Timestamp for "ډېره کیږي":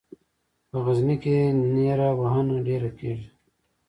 2.67-3.27